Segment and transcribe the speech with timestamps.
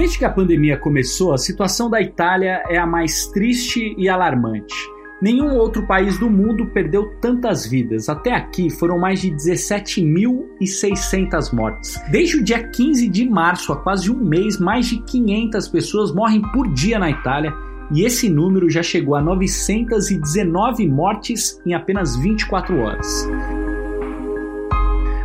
[0.00, 4.74] Desde que a pandemia começou, a situação da Itália é a mais triste e alarmante.
[5.20, 8.08] Nenhum outro país do mundo perdeu tantas vidas.
[8.08, 12.00] Até aqui foram mais de 17.600 mortes.
[12.10, 16.40] Desde o dia 15 de março, há quase um mês, mais de 500 pessoas morrem
[16.50, 17.52] por dia na Itália
[17.92, 23.28] e esse número já chegou a 919 mortes em apenas 24 horas.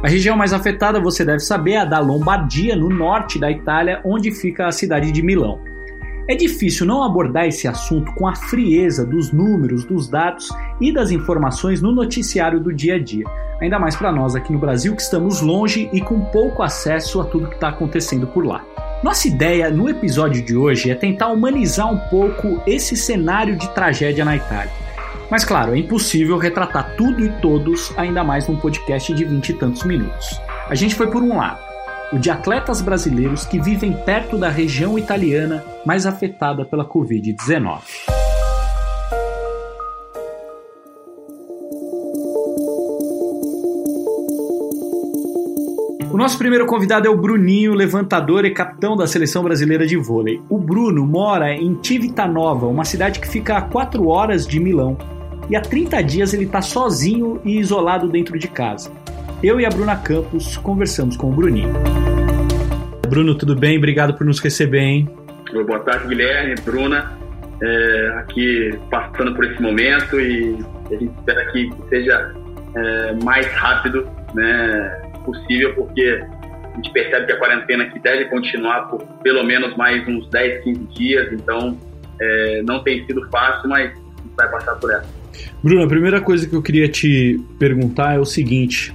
[0.06, 4.02] A região mais afetada, você deve saber, é a da Lombardia, no norte da Itália,
[4.06, 5.60] onde fica a cidade de Milão.
[6.30, 10.48] É difícil não abordar esse assunto com a frieza dos números, dos dados
[10.80, 13.26] e das informações no noticiário do dia a dia,
[13.60, 17.26] ainda mais para nós aqui no Brasil que estamos longe e com pouco acesso a
[17.26, 18.64] tudo que está acontecendo por lá.
[19.04, 24.24] Nossa ideia no episódio de hoje é tentar humanizar um pouco esse cenário de tragédia
[24.24, 24.85] na Itália.
[25.30, 29.54] Mas claro, é impossível retratar tudo e todos, ainda mais num podcast de vinte e
[29.54, 30.40] tantos minutos.
[30.70, 31.66] A gente foi por um lado
[32.12, 37.82] o de atletas brasileiros que vivem perto da região italiana mais afetada pela Covid-19.
[46.12, 50.42] O nosso primeiro convidado é o Bruninho, levantador e capitão da seleção brasileira de vôlei.
[50.50, 54.98] O Bruno mora em Civitanova, uma cidade que fica a 4 horas de Milão.
[55.50, 58.92] E há 30 dias ele está sozinho e isolado dentro de casa
[59.44, 61.72] eu e a Bruna Campos conversamos com o Bruninho.
[63.08, 63.78] Bruno, tudo bem?
[63.78, 65.10] Obrigado por nos receber, hein?
[65.52, 67.16] Boa tarde, Guilherme, Bruna.
[67.62, 72.34] É, aqui passando por esse momento e a gente espera que seja
[72.76, 76.22] é, mais rápido né, possível, porque
[76.74, 80.64] a gente percebe que a quarentena aqui deve continuar por pelo menos mais uns 10,
[80.64, 81.78] 15 dias, então
[82.20, 85.08] é, não tem sido fácil, mas a gente vai passar por essa.
[85.64, 88.94] Bruno, a primeira coisa que eu queria te perguntar é o seguinte: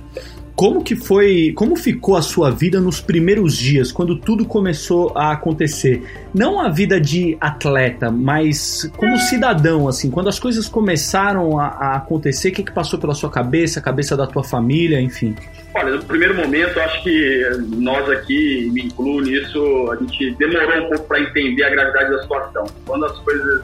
[0.60, 5.32] como que foi, como ficou a sua vida nos primeiros dias, quando tudo começou a
[5.32, 6.02] acontecer?
[6.34, 11.97] Não a vida de atleta, mas como cidadão, assim, quando as coisas começaram a, a
[11.97, 15.34] acontecer, o que, que passou pela sua cabeça, a cabeça da tua família, enfim?
[15.75, 17.43] Olha, no primeiro momento, acho que
[17.78, 22.20] nós aqui, me incluo nisso, a gente demorou um pouco para entender a gravidade da
[22.20, 22.66] situação.
[22.84, 23.62] Quando as coisas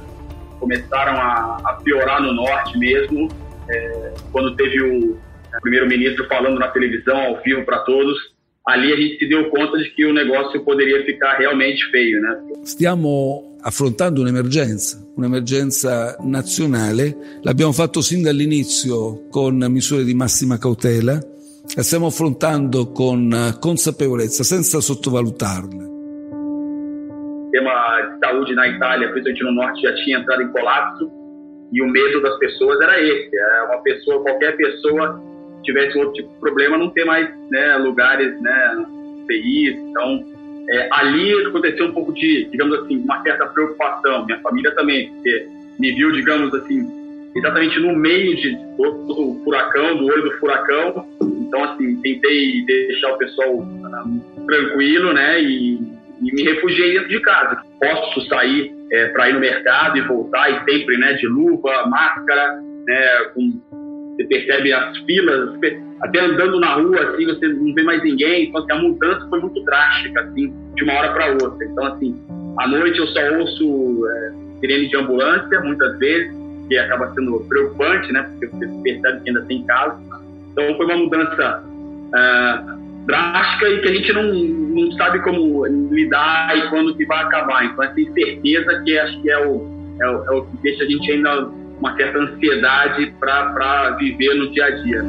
[0.59, 3.29] começaram a, a piorar no norte mesmo,
[3.69, 5.19] é, quando teve o
[5.61, 8.17] primeiro-ministro falando na televisão, ao vivo para todos,
[8.67, 12.37] ali a gente se deu conta de que o negócio poderia ficar realmente feio, né?
[12.65, 21.21] Stiamo affrontando un'emergenza, un'emergenza nazionale, l'abbiamo fatto sin dall'inizio con misure di massima cautela,
[21.75, 25.96] la stiamo affrontando con consapevolezza, senza sottovalutarle.
[27.57, 31.11] O tema de saúde na Itália, principalmente no norte, já tinha entrado em colapso
[31.73, 35.21] e o medo das pessoas era esse, é uma pessoa, qualquer pessoa
[35.63, 38.87] tivesse outro tipo de problema, não ter mais né, lugares, né,
[39.27, 39.75] PIs.
[39.79, 40.23] Então,
[40.69, 44.27] é, ali aconteceu um pouco de, digamos assim, uma certa preocupação.
[44.27, 45.49] Minha família também, porque
[45.81, 46.87] me viu, digamos assim,
[47.35, 51.07] exatamente no meio de todo o furacão, do olho do furacão.
[51.23, 57.21] Então, assim, tentei deixar o pessoal uh, tranquilo, né, e, e, me refugiei dentro de
[57.21, 57.63] casa.
[57.81, 62.61] Posso sair é, para ir no mercado e voltar, e sempre, né, de luva, máscara,
[62.87, 63.61] né, com
[64.17, 65.51] você percebe as filas,
[66.01, 68.49] até andando na rua, assim, você não vê mais ninguém.
[68.49, 71.67] Então, assim, a mudança foi muito drástica, assim, de uma hora para outra.
[71.67, 72.17] Então, assim,
[72.59, 76.35] à noite eu só ouço é, sirene de ambulância, muitas vezes,
[76.69, 78.23] que acaba sendo preocupante, né?
[78.23, 80.01] Porque você percebe que ainda tem casos.
[80.53, 86.57] Então, foi uma mudança uh, drástica e que a gente não, não sabe como lidar
[86.57, 87.65] e quando que vai acabar.
[87.65, 89.67] Então, essa incerteza que acho que é o,
[90.01, 94.51] é o, é o que deixa a gente ainda uma certa ansiedade para viver no
[94.51, 95.05] dia a dia.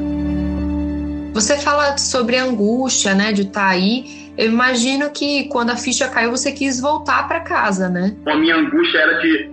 [1.33, 4.05] Você fala sobre angústia, né, de estar tá aí.
[4.37, 8.15] Eu imagino que quando a ficha caiu, você quis voltar para casa, né?
[8.27, 9.49] A minha angústia era de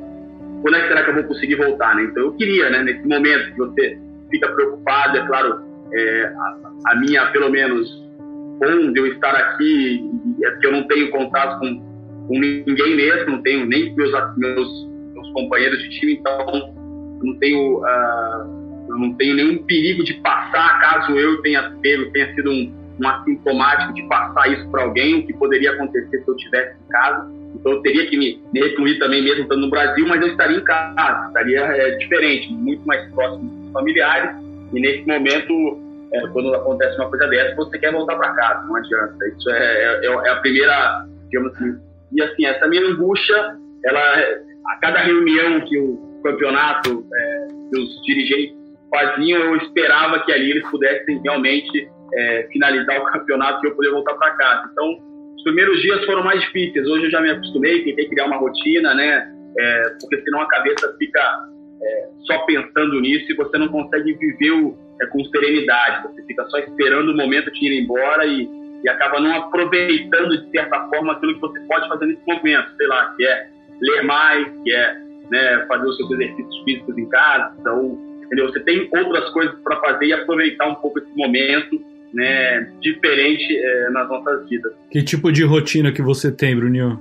[0.63, 2.05] quando é que será que eu vou conseguir voltar, né?
[2.05, 3.99] Então eu queria, né, nesse momento que você
[4.31, 5.63] fica preocupado, é claro,
[5.93, 8.04] é, a, a, minha, pelo menos,
[8.59, 10.11] bom de eu estar aqui,
[10.43, 14.89] é porque eu não tenho contato com, com ninguém mesmo, não tenho nem meus, meus,
[15.15, 16.75] meus companheiros de time, então
[17.23, 22.51] não tenho, uh, não tenho nenhum perigo de passar, caso eu tenha pego, tenha sido
[22.51, 26.77] um, um assintomático de passar isso para alguém, o que poderia acontecer se eu estivesse
[26.77, 27.31] em casa.
[27.55, 30.59] Então eu teria que me, me recluir também mesmo estando no Brasil, mas eu estaria
[30.59, 34.37] em casa, estaria é, diferente, muito mais próximo dos familiares.
[34.73, 35.84] E nesse momento,
[36.15, 39.29] é, quando acontece uma coisa dessa, você quer voltar para casa, não adianta.
[39.29, 41.77] Isso é, é, é, a primeira, digamos assim.
[42.13, 44.01] E assim, essa minha angústia, ela,
[44.69, 48.57] a cada reunião que eu campeonato é, que os dirigentes
[48.91, 53.91] faziam, eu esperava que ali eles pudessem realmente é, finalizar o campeonato e eu poder
[53.91, 54.71] voltar para casa.
[54.73, 54.99] Então,
[55.37, 56.89] os primeiros dias foram mais difíceis.
[56.89, 59.31] Hoje eu já me acostumei, tentei criar uma rotina, né?
[59.59, 61.21] É, porque senão a cabeça fica
[61.83, 66.09] é, só pensando nisso e você não consegue viver o, é, com serenidade.
[66.09, 68.49] Você fica só esperando o momento de ir embora e,
[68.83, 72.77] e acaba não aproveitando, de certa forma, aquilo que você pode fazer nesse momento.
[72.77, 73.49] Sei lá, que é
[73.81, 74.97] ler mais, que é
[75.31, 77.55] né, fazer os seus exercícios físicos em casa.
[77.61, 78.47] Então, entendeu?
[78.49, 81.81] Você tem outras coisas para fazer e aproveitar um pouco esse momento
[82.13, 84.73] né, diferente é, nas nossas vidas.
[84.91, 87.01] Que tipo de rotina que você tem, Bruninho?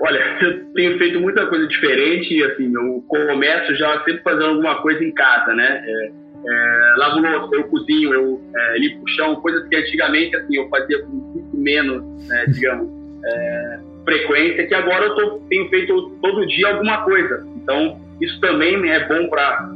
[0.00, 5.02] Olha, eu tenho feito muita coisa diferente, assim, eu começo já sempre fazendo alguma coisa
[5.02, 5.82] em casa, né?
[5.84, 6.12] É,
[6.46, 10.68] é, lavo louça, eu cozinho, eu é, limpo o chão, coisas que antigamente, assim, eu
[10.68, 12.88] fazia com muito menos, né, digamos,
[13.24, 17.46] é, frequência, que agora eu tô, tenho feito todo dia alguma coisa.
[17.56, 19.70] Então, isso também é bom para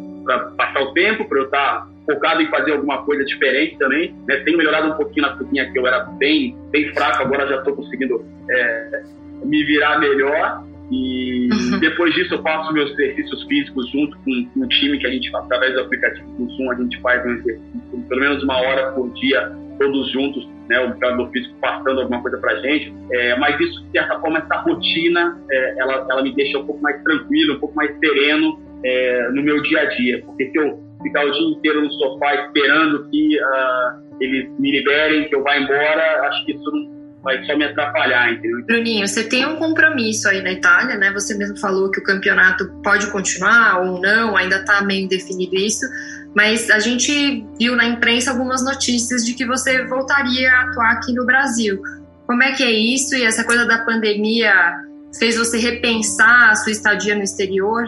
[0.57, 4.15] passar o tempo, para eu estar tá focado em fazer alguma coisa diferente também.
[4.29, 4.37] Né?
[4.45, 7.75] Tenho melhorado um pouquinho na cozinha, que eu era bem, bem fraco, agora já estou
[7.75, 9.03] conseguindo é,
[9.45, 10.65] me virar melhor.
[10.91, 11.79] E uhum.
[11.81, 15.35] depois disso eu faço meus exercícios físicos junto com, com o time que a gente,
[15.35, 19.13] através do aplicativo do Zoom, a gente faz um exercício, pelo menos uma hora por
[19.15, 22.95] dia, todos juntos, né, o treinador físico passando alguma coisa pra gente.
[23.13, 26.83] É, mas isso, de certa forma, essa rotina, é, ela, ela me deixa um pouco
[26.83, 30.23] mais tranquilo, um pouco mais sereno é, no meu dia a dia.
[30.25, 35.29] Porque se eu ficar o dia inteiro no sofá esperando que uh, eles me liberem,
[35.29, 36.98] que eu vá embora, acho que isso não
[37.29, 38.65] vai só me atrapalhar, entendeu?
[38.65, 41.13] Bruninho, você tem um compromisso aí na Itália, né?
[41.13, 45.85] Você mesmo falou que o campeonato pode continuar ou não, ainda está meio definido isso,
[46.35, 51.13] mas a gente viu na imprensa algumas notícias de que você voltaria a atuar aqui
[51.13, 51.83] no Brasil.
[52.27, 53.15] Como é que é isso?
[53.15, 54.53] E essa coisa da pandemia
[55.19, 57.85] fez você repensar a sua estadia no exterior?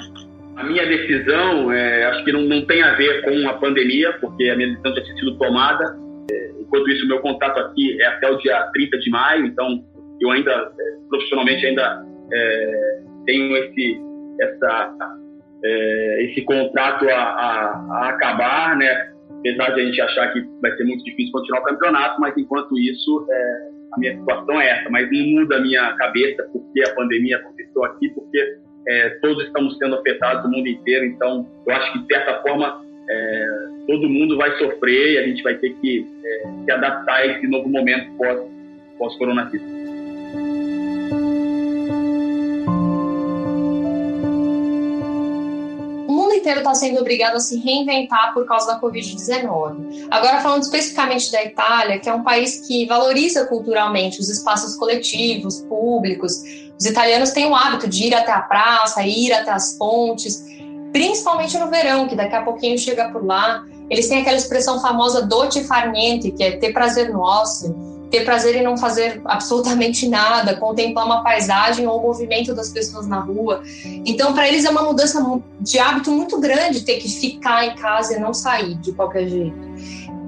[0.57, 4.51] A minha decisão, é, acho que não, não, tem a ver com a pandemia, porque
[4.51, 5.97] a minha decisão já tinha sido tomada.
[6.31, 9.85] É, enquanto isso, meu contato aqui é até o dia 30 de maio, então
[10.21, 14.01] eu ainda, é, profissionalmente, ainda é, tenho esse,
[14.41, 14.95] essa,
[15.65, 19.11] é, esse contrato a, a, a, acabar, né?
[19.39, 22.79] Apesar de a gente achar que vai ser muito difícil continuar o campeonato, mas enquanto
[22.79, 24.91] isso, é, a minha situação é essa.
[24.91, 29.77] Mas não muda a minha cabeça porque a pandemia aconteceu aqui, porque é, todos estamos
[29.79, 33.47] sendo afetados do mundo inteiro, então eu acho que de certa forma é,
[33.87, 37.47] todo mundo vai sofrer e a gente vai ter que é, se adaptar a esse
[37.47, 38.41] novo momento pós,
[38.99, 39.81] pós-coronavírus.
[46.41, 50.09] inteiro está sendo obrigado a se reinventar por causa da Covid-19.
[50.11, 55.61] Agora, falando especificamente da Itália, que é um país que valoriza culturalmente os espaços coletivos,
[55.63, 56.43] públicos,
[56.79, 60.45] os italianos têm o hábito de ir até a praça, ir até as pontes,
[60.93, 63.65] principalmente no verão, que daqui a pouquinho chega por lá.
[63.89, 68.25] Eles têm aquela expressão famosa dote far niente, que é ter prazer no ócio ter
[68.25, 73.21] prazer em não fazer absolutamente nada, contemplar uma paisagem ou o movimento das pessoas na
[73.21, 73.63] rua.
[74.05, 75.25] Então, para eles é uma mudança
[75.61, 79.57] de hábito muito grande ter que ficar em casa e não sair de qualquer jeito.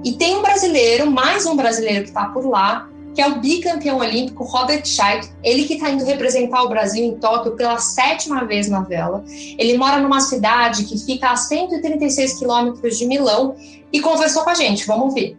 [0.05, 3.99] E tem um brasileiro, mais um brasileiro que está por lá, que é o bicampeão
[3.99, 8.69] olímpico Robert Scheidt, ele que está indo representar o Brasil em Tóquio pela sétima vez
[8.69, 9.25] na vela.
[9.59, 13.55] Ele mora numa cidade que fica a 136 quilômetros de Milão
[13.93, 14.87] e conversou com a gente.
[14.87, 15.37] Vamos ver.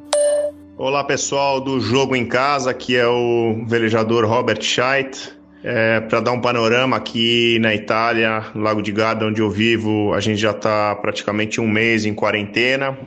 [0.77, 5.33] Olá pessoal do Jogo em Casa, aqui é o velejador Robert Scheidt.
[5.63, 10.13] É, Para dar um panorama aqui na Itália, no Lago de Garda, onde eu vivo,
[10.13, 12.97] a gente já está praticamente um mês em quarentena,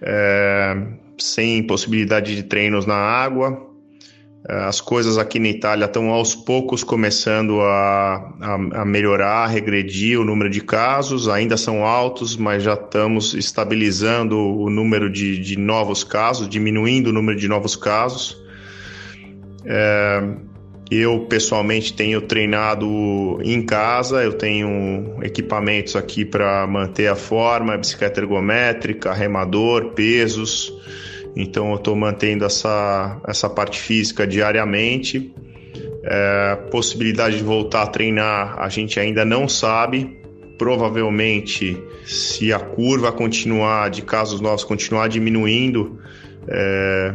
[0.00, 0.76] é,
[1.18, 3.71] sem possibilidade de treinos na água.
[4.48, 9.46] É, as coisas aqui na Itália estão aos poucos começando a, a, a, melhorar, a
[9.46, 15.38] regredir o número de casos, ainda são altos, mas já estamos estabilizando o número de,
[15.38, 18.36] de novos casos, diminuindo o número de novos casos.
[19.64, 20.22] É,
[20.90, 28.20] eu pessoalmente tenho treinado em casa, eu tenho equipamentos aqui para manter a forma, bicicleta
[28.20, 30.72] ergométrica, remador, pesos.
[31.36, 35.34] Então eu estou mantendo essa, essa parte física diariamente.
[36.04, 40.20] É, possibilidade de voltar a treinar a gente ainda não sabe.
[40.58, 45.98] Provavelmente, se a curva continuar de casos novos continuar diminuindo,
[46.46, 47.14] é,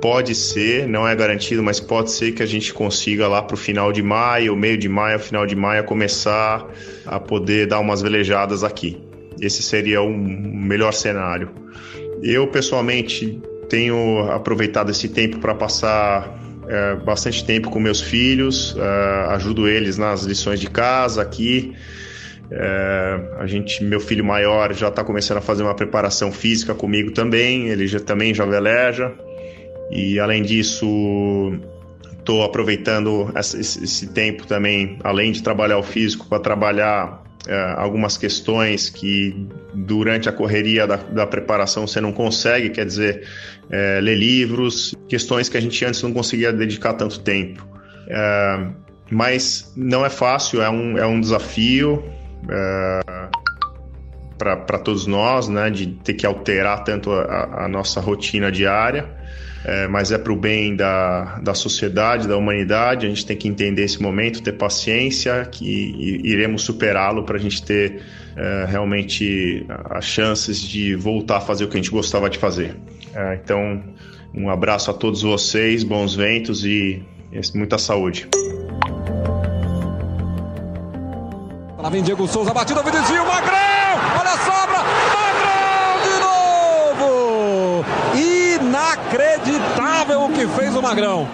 [0.00, 3.56] pode ser, não é garantido, mas pode ser que a gente consiga lá para o
[3.56, 6.66] final de maio, meio de maio, final de maio, começar
[7.06, 9.00] a poder dar umas velejadas aqui.
[9.40, 11.50] Esse seria o melhor cenário.
[12.22, 16.38] Eu, pessoalmente, tenho aproveitado esse tempo para passar
[16.68, 21.74] é, bastante tempo com meus filhos, é, ajudo eles nas lições de casa aqui.
[22.50, 27.10] É, a gente, meu filho maior já está começando a fazer uma preparação física comigo
[27.10, 29.12] também, ele já, também já veleja.
[29.90, 30.86] E além disso,
[32.22, 37.20] Estou aproveitando esse, esse, tempo também, além de trabalhar o físico, para trabalhar
[37.76, 43.26] algumas questões que durante a correria da, da, preparação você não consegue, quer dizer,
[43.70, 47.66] é, ler livros, questões que a gente antes não conseguia dedicar tanto tempo.
[48.08, 48.66] É,
[49.10, 52.04] mas não é fácil, é um, é um desafio
[52.48, 53.28] é,
[54.38, 59.08] para todos nós, né, de ter que alterar tanto a, a nossa rotina diária
[59.64, 63.06] é, mas é para o bem da, da sociedade, da humanidade.
[63.06, 67.62] A gente tem que entender esse momento, ter paciência, que iremos superá-lo para a gente
[67.62, 68.02] ter
[68.36, 72.76] é, realmente as chances de voltar a fazer o que a gente gostava de fazer.
[73.14, 73.82] É, então,
[74.34, 77.02] um abraço a todos vocês, bons ventos e
[77.54, 78.28] muita saúde.
[81.78, 83.58] Lá vem Diego Souza, batida, desvio, Magrão!
[84.18, 85.12] Olha a sobra!
[88.72, 91.28] Inacreditável o que fez o Magrão.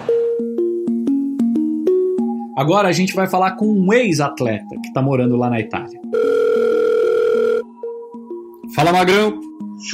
[2.57, 6.01] Agora a gente vai falar com um ex-atleta que está morando lá na Itália.
[8.75, 9.39] Fala, Magrão.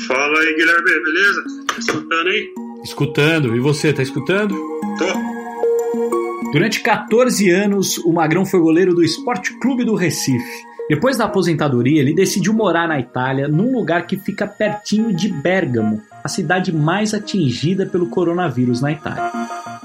[0.07, 1.43] Fala aí, Guilherme, beleza?
[1.67, 2.47] Tá escutando aí?
[2.83, 3.55] Escutando.
[3.55, 4.55] E você, tá escutando?
[4.97, 6.51] Tô.
[6.51, 10.63] Durante 14 anos, o Magrão foi goleiro do Esporte Clube do Recife.
[10.87, 16.01] Depois da aposentadoria, ele decidiu morar na Itália, num lugar que fica pertinho de Bergamo,
[16.23, 19.31] a cidade mais atingida pelo coronavírus na Itália.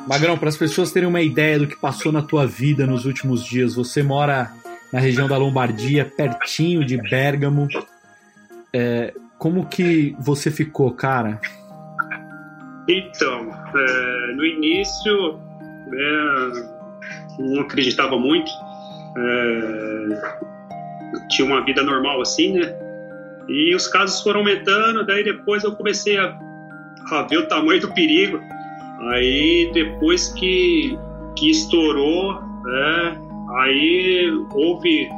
[0.06, 3.44] Magrão, para as pessoas terem uma ideia do que passou na tua vida nos últimos
[3.44, 4.50] dias, você mora
[4.92, 7.66] na região da Lombardia, pertinho de Bergamo.
[8.72, 11.40] É, como que você ficou, cara?
[12.88, 15.38] Então, é, no início,
[15.94, 16.52] é,
[17.38, 18.50] não acreditava muito.
[19.16, 20.50] É,
[21.28, 22.74] tinha uma vida normal assim, né?
[23.48, 26.38] E os casos foram aumentando, daí depois eu comecei a,
[27.10, 28.40] a ver o tamanho do perigo.
[29.10, 30.96] Aí depois que,
[31.36, 33.18] que estourou, né,
[33.58, 35.08] aí houve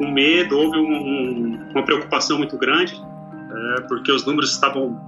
[0.00, 5.00] um medo, houve um, um, uma preocupação muito grande, é, porque os números estavam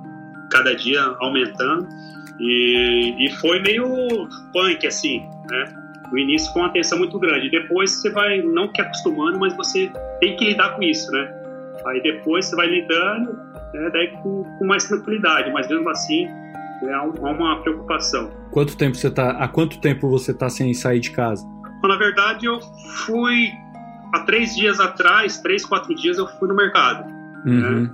[0.51, 1.87] cada dia aumentando
[2.41, 3.85] e, e foi meio
[4.53, 5.84] punk assim, né?
[6.13, 9.91] No início com uma tensão muito grande, depois você vai não que acostumando, mas você
[10.21, 11.33] tem que lidar com isso, né?
[11.87, 13.33] Aí depois você vai lidando,
[13.75, 16.27] né, daí com, com, mais tranquilidade, mas mesmo assim
[16.83, 18.31] é, há uma preocupação.
[18.51, 19.31] Quanto tempo você tá?
[19.33, 21.45] Há quanto tempo você está sem sair de casa?
[21.83, 22.61] Na verdade, eu
[23.05, 23.51] fui
[24.15, 27.05] há três dias atrás, três, quatro dias, eu fui no mercado.
[27.45, 27.83] Uhum.
[27.83, 27.91] Né?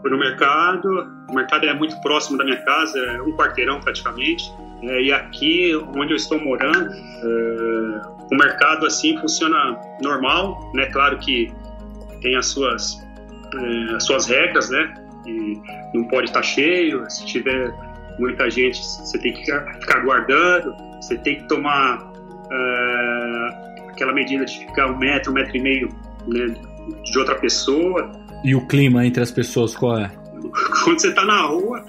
[0.00, 0.88] Fui no mercado,
[1.28, 4.50] o mercado é muito próximo da minha casa, é um quarteirão praticamente.
[4.82, 8.00] É, e aqui, onde eu estou morando, é,
[8.32, 10.86] o mercado assim funciona normal, né?
[10.86, 11.52] Claro que
[12.20, 12.98] tem as suas
[13.54, 14.94] é, as suas regras, né?
[15.26, 15.60] E
[15.94, 17.08] não pode estar cheio.
[17.10, 17.72] Se tiver
[18.18, 20.74] muita gente, você tem que ficar guardando.
[21.00, 22.12] Você tem que tomar
[22.50, 25.88] é, aquela medida de ficar um metro, um metro e meio
[26.26, 26.54] né,
[27.04, 28.10] de outra pessoa.
[28.44, 30.10] E o clima entre as pessoas qual é?
[30.84, 31.84] Quando você está na rua,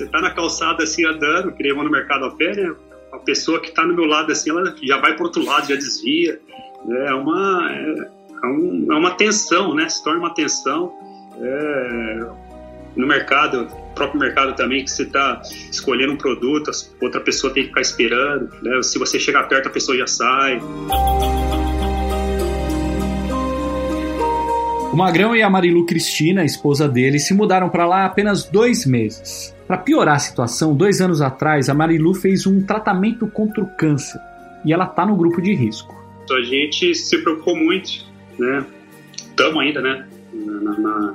[0.00, 2.74] você está na calçada assim andando, que no mercado a pé, né?
[3.12, 5.74] A pessoa que está no meu lado assim, ela já vai para outro lado, já
[5.74, 6.40] desvia.
[6.88, 8.08] É uma é,
[8.42, 9.88] é, um, é uma tensão, né?
[9.88, 10.92] Se torna uma tensão.
[11.38, 12.26] É,
[12.96, 17.68] no mercado, próprio mercado também, que você está escolhendo um produto, outra pessoa tem que
[17.68, 18.50] ficar esperando.
[18.62, 18.82] Né?
[18.82, 20.60] Se você chegar perto, a pessoa já sai.
[24.92, 28.44] O Magrão e a Marilu Cristina, a esposa dele, se mudaram para lá há apenas
[28.44, 29.54] dois meses.
[29.70, 34.20] Para piorar a situação, dois anos atrás, a Marilu fez um tratamento contra o câncer
[34.64, 35.94] e ela está no grupo de risco.
[36.24, 38.04] Então a gente se preocupou muito
[38.36, 38.66] né?
[39.14, 40.08] Estamos ainda, né?
[40.32, 41.12] Na, na,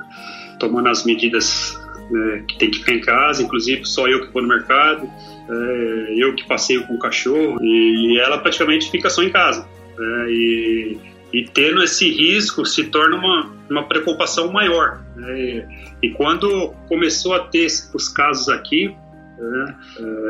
[0.58, 1.78] tomando as medidas
[2.10, 6.14] né, que tem que ficar em casa, inclusive só eu que vou no mercado, é,
[6.16, 9.68] eu que passeio com o cachorro, e ela praticamente fica só em casa.
[9.98, 10.98] É, e,
[11.32, 15.02] e tendo esse risco se torna uma, uma preocupação maior.
[15.16, 15.68] Né?
[16.02, 18.96] E quando começou a ter os casos aqui,
[19.38, 19.76] né,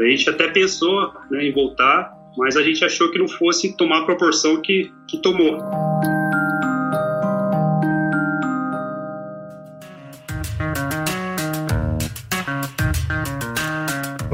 [0.00, 4.00] a gente até pensou né, em voltar, mas a gente achou que não fosse tomar
[4.00, 5.58] a proporção que, que tomou.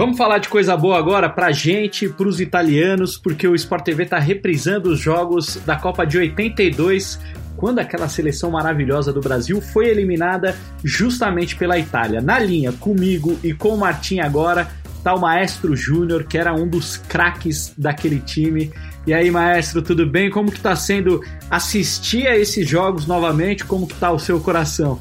[0.03, 4.19] Vamos falar de coisa boa agora pra gente, pros italianos, porque o Sport TV tá
[4.19, 7.21] reprisando os jogos da Copa de 82,
[7.57, 12.21] quando aquela seleção maravilhosa do Brasil foi eliminada justamente pela Itália.
[12.21, 14.69] Na linha, comigo e com o Martim agora,
[15.05, 18.73] tá o Maestro Júnior, que era um dos craques daquele time.
[19.07, 20.31] E aí, Maestro, tudo bem?
[20.31, 23.65] Como que tá sendo assistir a esses jogos novamente?
[23.65, 24.99] Como que tá o seu coração?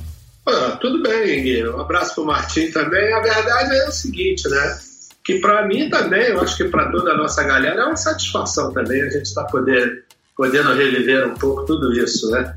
[0.47, 1.67] Ah, tudo bem, Gui.
[1.67, 3.11] Um abraço pro Martim também.
[3.11, 4.90] A verdade é o seguinte, né?
[5.23, 8.73] Que para mim também, eu acho que para toda a nossa galera é uma satisfação
[8.73, 10.03] também a gente estar tá poder,
[10.35, 12.55] podendo reviver um pouco tudo isso, né?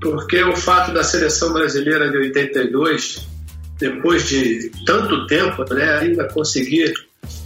[0.00, 3.28] Porque o fato da seleção brasileira de 82,
[3.78, 6.92] depois de tanto tempo, né, ainda conseguir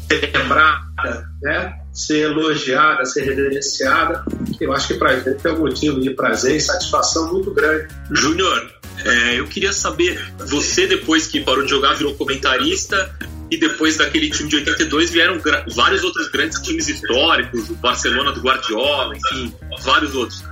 [0.08, 4.24] ser lembrada, né, ser elogiada, ser reverenciada,
[4.58, 7.88] eu acho que para gente é um motivo de prazer e satisfação muito grande.
[8.10, 8.70] Júnior,
[9.04, 13.14] é, eu queria saber, você depois que parou de jogar virou comentarista,
[13.50, 15.40] e depois daquele time de 82 vieram
[15.74, 20.42] vários outros grandes times históricos, o Barcelona do Guardiola, enfim, vários outros.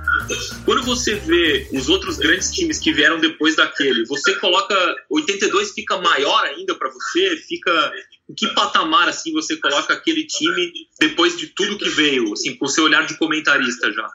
[0.63, 4.75] Quando você vê os outros grandes times que vieram depois daquele, você coloca
[5.09, 7.35] 82 fica maior ainda para você?
[7.35, 7.91] Fica
[8.29, 12.65] em que patamar assim você coloca aquele time depois de tudo que veio, assim, com
[12.65, 14.09] o seu olhar de comentarista já?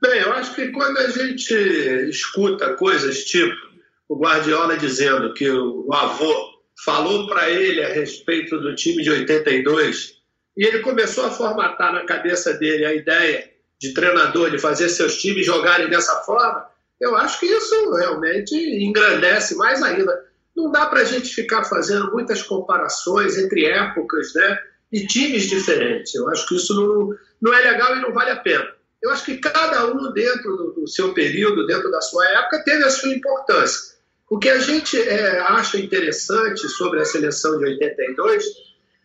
[0.00, 1.54] Bem, eu acho que quando a gente
[2.08, 3.54] escuta coisas tipo
[4.08, 6.51] o Guardiola dizendo que o avô
[6.84, 10.14] falou para ele a respeito do time de 82
[10.56, 15.16] e ele começou a formatar na cabeça dele a ideia de treinador de fazer seus
[15.20, 16.68] times jogarem dessa forma,
[17.00, 20.24] eu acho que isso realmente engrandece mais ainda.
[20.54, 24.58] Não dá para a gente ficar fazendo muitas comparações entre épocas né,
[24.92, 26.14] e times diferentes.
[26.14, 28.68] Eu acho que isso não, não é legal e não vale a pena.
[29.02, 32.90] Eu acho que cada um, dentro do, seu período, dentro da sua época, teve a
[32.90, 33.91] sua importância.
[34.32, 38.42] O que a gente é, acha interessante sobre a seleção de 82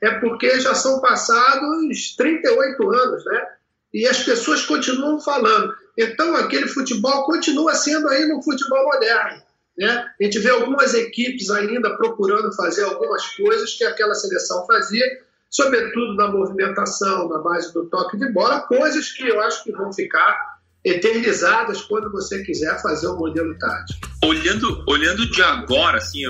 [0.01, 3.45] é porque já são passados 38 anos, né?
[3.93, 5.75] E as pessoas continuam falando.
[5.97, 9.43] Então, aquele futebol continua sendo ainda um futebol moderno.
[9.77, 10.09] Né?
[10.17, 15.05] A gente vê algumas equipes ainda procurando fazer algumas coisas que aquela seleção fazia,
[15.49, 19.91] sobretudo na movimentação, na base do toque de bola, coisas que eu acho que vão
[19.91, 20.56] ficar
[20.89, 24.07] eternizadas quando você quiser fazer um modelo tático.
[24.23, 26.21] Olhando, olhando de agora, assim,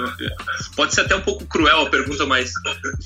[0.75, 2.51] pode ser até um pouco cruel a pergunta, mas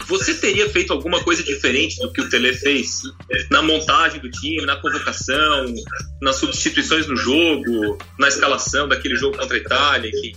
[0.08, 3.02] você teria feito alguma coisa diferente do que o Tele fez
[3.50, 5.66] na montagem do time, na convocação,
[6.22, 10.34] nas substituições no jogo, na escalação daquele jogo contra a Itália, enfim?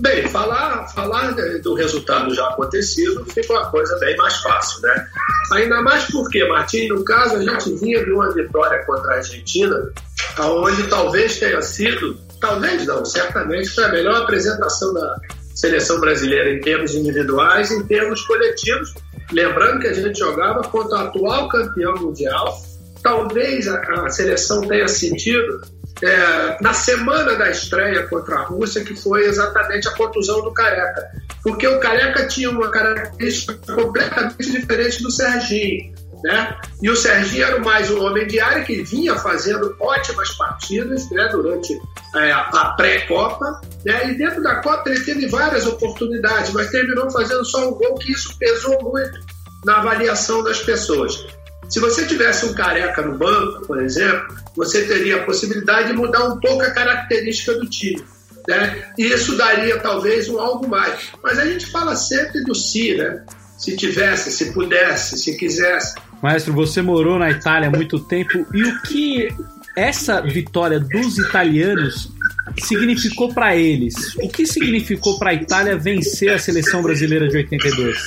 [0.00, 5.08] Bem, falar, falar do resultado já acontecido fica uma coisa bem mais fácil, né?
[5.52, 9.92] Ainda mais porque, Martim, no caso, a gente vinha de uma vitória contra a Argentina,
[10.40, 15.16] onde talvez tenha sido, talvez não, certamente foi a melhor apresentação da
[15.54, 18.92] seleção brasileira em termos individuais em termos coletivos.
[19.32, 22.60] Lembrando que a gente jogava contra o atual campeão mundial.
[23.02, 25.60] Talvez a, a seleção tenha sentido
[26.02, 31.10] é, na semana da estreia contra a Rússia, que foi exatamente a contusão do Careca.
[31.42, 35.94] Porque o Careca tinha uma característica completamente diferente do Serginho.
[36.24, 36.56] Né?
[36.80, 41.28] E o Serginho era mais um homem de área que vinha fazendo ótimas partidas né,
[41.30, 41.78] durante
[42.16, 43.60] é, a pré-Copa.
[43.84, 44.10] Né?
[44.10, 48.10] E dentro da Copa ele teve várias oportunidades, mas terminou fazendo só um gol, que
[48.10, 49.20] isso pesou muito
[49.66, 51.26] na avaliação das pessoas.
[51.68, 56.24] Se você tivesse um careca no banco, por exemplo, você teria a possibilidade de mudar
[56.24, 58.02] um pouco a característica do time.
[58.48, 58.92] Né?
[58.96, 61.10] E isso daria talvez um algo mais.
[61.22, 63.24] Mas a gente fala sempre do si, né?
[63.58, 65.94] Se tivesse, se pudesse, se quisesse.
[66.24, 69.28] Maestro, você morou na Itália há muito tempo e o que
[69.76, 72.10] essa vitória dos italianos
[72.56, 74.14] significou para eles?
[74.14, 77.98] O que significou para a Itália vencer a seleção brasileira de 82?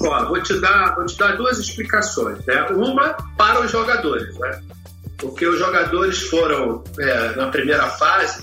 [0.00, 2.38] Ó, vou te dar, vou te dar duas explicações.
[2.46, 2.62] Né?
[2.70, 4.62] Uma para os jogadores, né?
[5.18, 8.42] porque os jogadores foram, é, na primeira fase,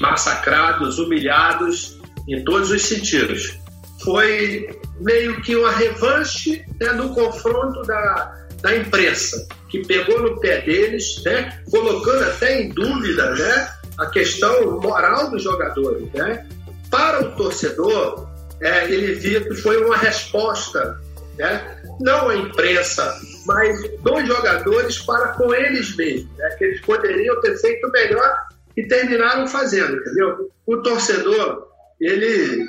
[0.00, 1.96] massacrados, humilhados
[2.28, 3.56] em todos os sentidos.
[4.02, 4.68] Foi
[5.00, 11.22] meio que uma revanche né, no confronto da, da imprensa, que pegou no pé deles,
[11.24, 16.08] né, colocando até em dúvida né, a questão moral dos jogadores.
[16.12, 16.46] Né?
[16.90, 18.28] Para o torcedor,
[18.60, 21.00] é, ele via que foi uma resposta,
[21.36, 26.50] né, não a imprensa mas dos jogadores para com eles mesmos, né?
[26.50, 30.50] que eles poderiam ter feito melhor e terminaram fazendo, entendeu?
[30.66, 31.66] O torcedor,
[31.98, 32.68] ele,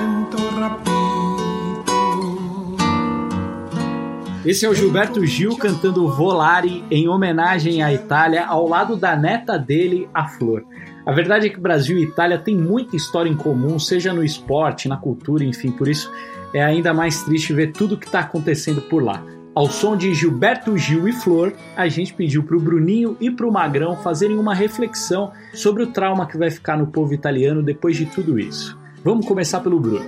[4.43, 9.55] Esse é o Gilberto Gil cantando Volare em homenagem à Itália, ao lado da neta
[9.55, 10.63] dele, a Flor.
[11.05, 14.87] A verdade é que Brasil e Itália têm muita história em comum, seja no esporte,
[14.87, 16.11] na cultura, enfim, por isso
[16.55, 19.23] é ainda mais triste ver tudo o que está acontecendo por lá.
[19.53, 23.47] Ao som de Gilberto Gil e Flor, a gente pediu para o Bruninho e para
[23.47, 27.95] o Magrão fazerem uma reflexão sobre o trauma que vai ficar no povo italiano depois
[27.95, 28.75] de tudo isso.
[29.03, 30.05] Vamos começar pelo Bruno.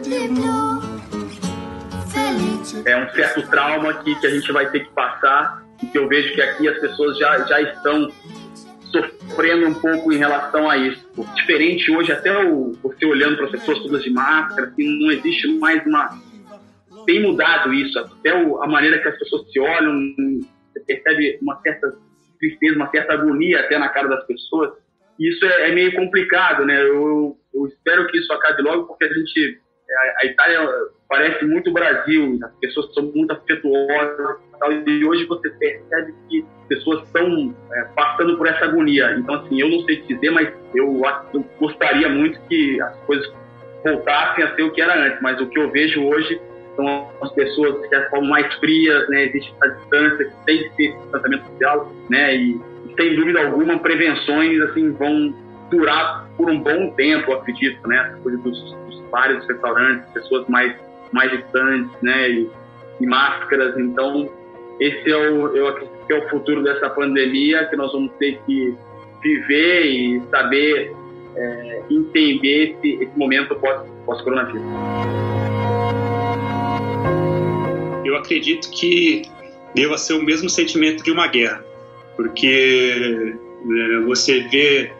[2.86, 6.08] É um certo trauma que, que a gente vai ter que passar e que eu
[6.08, 8.12] vejo que aqui as pessoas já, já estão
[8.92, 11.06] sofrendo um pouco em relação a isso.
[11.36, 15.48] Diferente hoje, até o, você olhando para as pessoas todas de máscara, assim, não existe
[15.58, 16.10] mais uma
[17.06, 20.00] tem mudado isso, até o, a maneira que as pessoas se olham,
[20.72, 21.96] você percebe uma certa
[22.40, 24.72] tristeza, uma certa agonia até na cara das pessoas.
[25.20, 26.82] Isso é, é meio complicado, né?
[26.82, 29.60] Eu, eu, espero que isso acabe logo, porque a gente,
[29.96, 30.70] a, a Itália
[31.08, 34.38] parece muito o Brasil, as pessoas são muito afetuosas
[34.88, 39.16] e hoje você percebe que pessoas estão é, passando por essa agonia.
[39.18, 41.02] Então, assim, eu não sei dizer, mas eu,
[41.34, 43.32] eu gostaria muito que as coisas
[43.84, 46.42] voltassem a ser o que era antes, mas o que eu vejo hoje
[46.76, 49.26] são as pessoas que são mais frias, né?
[49.26, 52.36] Existe essa distância, tem que ter distanciamento social, né?
[52.36, 52.62] E,
[52.98, 55.34] sem dúvida alguma, prevenções assim vão
[55.76, 58.10] durar por um bom tempo, acredito, né?
[58.10, 60.74] Essa coisa dos, dos bares, dos restaurantes, pessoas mais
[61.12, 62.30] mais distantes, né?
[62.30, 62.50] E,
[63.02, 63.78] e máscaras.
[63.78, 64.30] Então,
[64.80, 68.40] esse é o eu acredito que é o futuro dessa pandemia que nós vamos ter
[68.46, 68.76] que
[69.22, 70.94] viver e saber
[71.36, 74.62] é, entender esse, esse momento pós, pós-coronavírus
[78.14, 79.24] eu acredito que
[79.74, 81.66] deva ser o mesmo sentimento de uma guerra,
[82.16, 84.92] porque né, você vê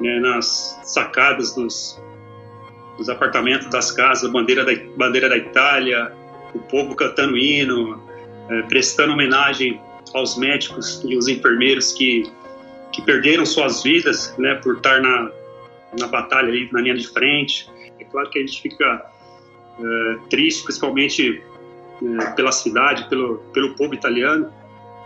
[0.00, 2.00] né, nas sacadas dos,
[2.96, 6.12] dos, apartamentos das casas bandeira da, bandeira da Itália,
[6.54, 8.02] o povo cantando hino,
[8.48, 9.80] é, prestando homenagem
[10.14, 12.30] aos médicos e os enfermeiros que,
[12.92, 15.30] que perderam suas vidas né, por estar na,
[15.98, 17.68] na batalha ali, na linha de frente.
[17.98, 19.10] É claro que a gente fica
[19.78, 21.42] é, triste, principalmente
[22.02, 24.52] é, pela cidade, pelo, pelo povo italiano,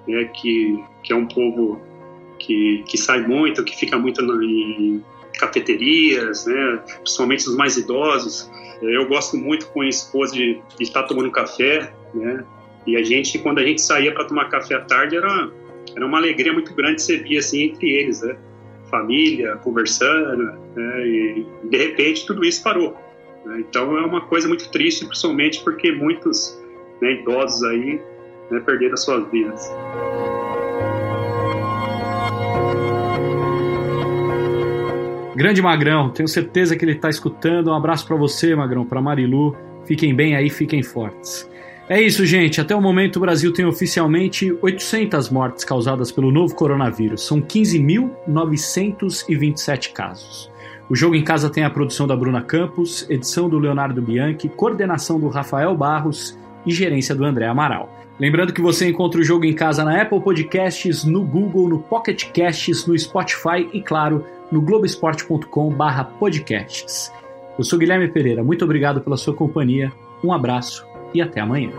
[0.07, 1.81] né, que, que é um povo
[2.43, 5.03] que, que sai muito, que fica muito em
[5.39, 8.51] cafeterias, né, principalmente os mais idosos.
[8.83, 12.45] Eu gosto muito com a esposa de, de estar tomando café, né,
[12.87, 15.51] e a gente, quando a gente saía para tomar café à tarde, era,
[15.95, 18.37] era uma alegria muito grande ser via assim entre eles, né,
[18.91, 22.97] família, conversando, né, e de repente tudo isso parou.
[23.45, 26.61] Né, então é uma coisa muito triste, principalmente porque muitos
[27.01, 28.01] né, idosos aí
[28.51, 29.71] né, perderam as suas vidas.
[35.43, 37.73] Grande Magrão, tenho certeza que ele está escutando.
[37.73, 39.57] Um abraço para você, Magrão, para Marilu.
[39.85, 41.51] Fiquem bem aí, fiquem fortes.
[41.89, 42.61] É isso, gente.
[42.61, 47.27] Até o momento, o Brasil tem oficialmente 800 mortes causadas pelo novo coronavírus.
[47.27, 50.49] São 15.927 casos.
[50.89, 55.19] O Jogo em Casa tem a produção da Bruna Campos, edição do Leonardo Bianchi, coordenação
[55.19, 57.93] do Rafael Barros e gerência do André Amaral.
[58.17, 62.31] Lembrando que você encontra o jogo em casa na Apple Podcasts, no Google, no Pocket
[62.31, 67.11] Casts, no Spotify e, claro, no globesport.com/podcasts.
[67.59, 69.91] Eu sou Guilherme Pereira, muito obrigado pela sua companhia,
[70.23, 71.73] um abraço e até amanhã.